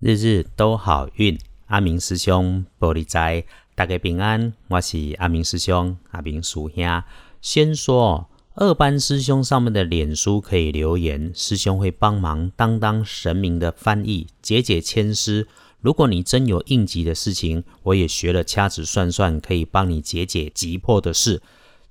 [0.00, 1.36] 日日都好运，
[1.66, 4.52] 阿明师兄玻璃斋，大家平安。
[4.68, 7.02] 我是阿明师兄，阿明叔兄。
[7.40, 15.48] 先说二班师兄上面的脸书可以留言，师兄会帮忙当当神明的翻译，解解签诗。
[15.80, 21.42] 如果你真有应急的事情，我也学了掐指算算，可以帮你解解急迫的事。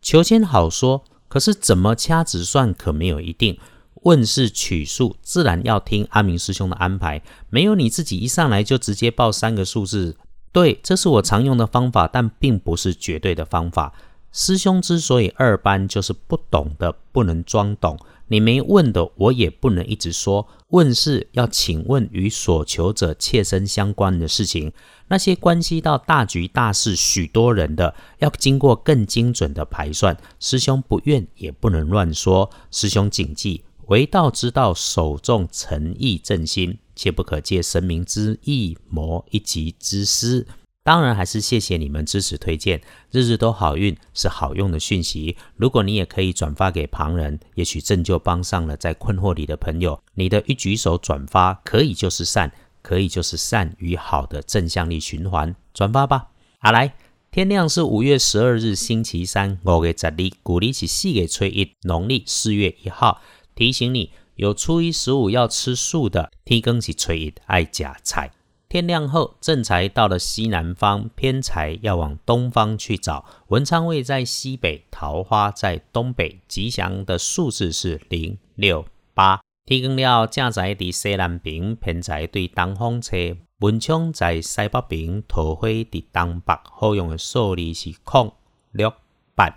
[0.02, 3.60] 求签好说，可是怎么掐指算可没有一定。
[4.08, 7.22] 问世取数，自然要听阿明师兄的安排。
[7.50, 10.16] 没有你自己一上来就直接报三个数字，
[10.54, 13.94] 对，这是我常用的方法，但并不是绝对的方法。
[14.32, 18.00] 师兄之所以二班，就是不懂的不能装懂。
[18.30, 20.48] 你没问的，我也不能一直说。
[20.70, 24.72] 问世要请问与所求者切身相关的事情，
[25.10, 30.16] 那些关系到大局大事、许多人的，要经过更精准的排算。
[30.40, 32.50] 师兄不愿也不能乱说。
[32.72, 33.64] 师兄谨记。
[33.88, 40.46] 为道之道，首重诚意正心，切不可借神明之意谋一己之私。
[40.84, 45.38] 当然，还是谢谢你们支持推荐，日日都好运是好用的讯息。
[45.56, 50.02] 如果你也可以转发给旁人，也许正就帮上了在困惑里的朋友。
[50.16, 52.52] 你的一举手转发，可以就是善，
[52.82, 55.56] 可以就是善与好的正向力循环。
[55.74, 56.32] 转发吧。
[56.60, 56.94] 好，来，
[57.32, 63.22] 天亮是五月十二日星期三，五月十日，古历是四月初一，农历四月一号。
[63.58, 68.32] 提醒你，有初一十五要吃素的，天更是初一爱假财。
[68.70, 73.26] 天亮后，正财到了西南方，偏财要往东方去找。
[73.48, 76.40] 文昌位在西北，桃花在东北。
[76.48, 78.86] 吉祥的数字是零六
[79.16, 79.42] 八。
[79.66, 83.18] 天更了，正财在西南边，偏财对东方车。
[83.62, 86.54] 文昌在西北边，桃花在东北。
[86.64, 88.32] 好用的数字是空
[88.72, 88.94] 六
[89.34, 89.52] 八。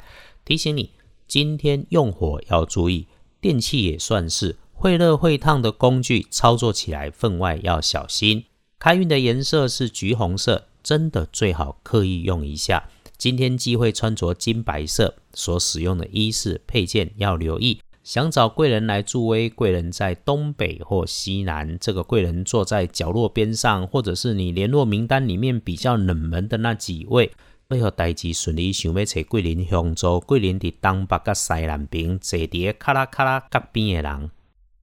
[0.47, 0.93] 提醒你，
[1.28, 3.06] 今天用火要注意。
[3.41, 8.45] 电器也算是会热会烫的工具，操作起来分外要小心。
[8.79, 12.89] 开运的颜色是橘红色，真的最好刻意用一下。
[13.17, 17.81] 今天忌讳穿着金白色，所使用的衣饰配件要留意。
[18.03, 27.31] 想找贵人来助威，贵人在东北或西南，这个贵人坐在角落边上，或者是你联络名单里面比较冷门的那几位。
[27.70, 34.31] 配合代志顺利，想要找桂林香州，桂林的东北甲西南边坐伫卡拉卡拉隔边的人。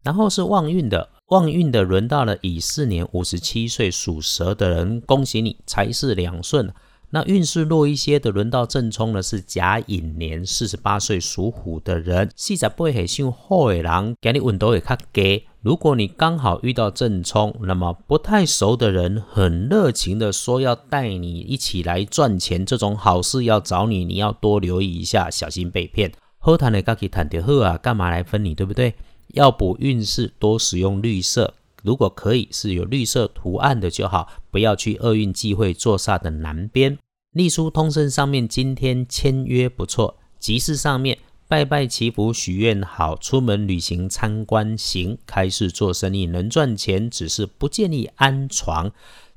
[0.03, 6.73] 然后是旺运的，旺运的轮到了乙巳年五十七岁属蛇的人，恭喜你财势两顺。
[7.09, 15.43] 那运势弱一些的，轮到正冲的是甲寅年四十八岁属虎的人，四十八岁属虎的人，今日运都会较低。
[15.67, 26.09] 如果你刚好遇到正冲，那么不太熟的人很热情的说要带你一起来赚钱，这种好事要找你，你要多留意一下，小心被骗。
[26.38, 28.94] 后谈的可以谈得好啊，干嘛来分你，对不对？
[29.33, 31.53] 要补运势，多使用绿色，
[31.84, 36.97] 如果可以是有绿色图案的就好，不要去厄运忌讳坐煞的南边。
[37.34, 41.17] 隶书通胜上面今天签约不错，集市上面。
[41.50, 48.91] 拜拜祈福许愿好，出门旅行参观行，开市做生意能赚钱，只是不建议安床。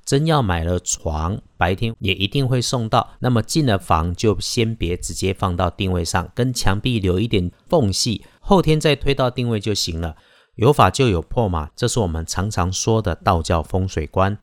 [0.05, 3.11] 真要买了床，白天也一定会送到。
[3.21, 10.17] 那么进了房就先别直接放到定位上，跟墙壁留一点缝隙，后天再推到定位就行了。
[10.57, 14.37] 有法就有破嘛，这是我们常常说的道教风水观。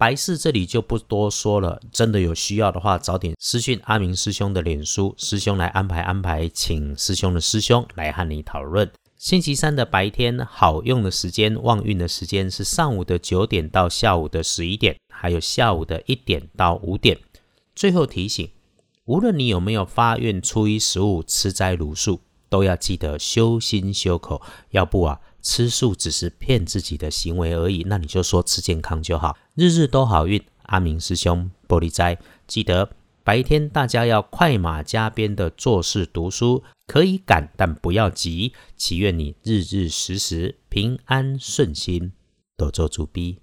[0.00, 8.90] 白事这里就不多说了，真的有需要的话，早点私讯阿明师兄的脸书，师兄来安排安排，请师兄的师兄来和你讨论。
[9.18, 17.18] 星期三的白天好用的时间，旺运的时间是上午的九点到下午的十一点，还有下午的一点到五点。
[17.76, 18.48] 最后提醒，
[19.04, 24.40] 无论你有没有发愿初一十五吃斋如素，都要记得修心修口，
[24.70, 25.20] 要不啊。
[25.42, 30.42] 吃素只是骗自己的行为而已，那你就说吃健康就好，日日都好运。
[30.62, 32.90] 阿明师兄，玻璃斋，记得
[33.24, 38.52] 白天大家要快马加鞭的做事读书，可以赶，但不要急。
[38.76, 42.12] 祈愿你日日时时平安顺心，
[42.56, 43.40] 多做主逼。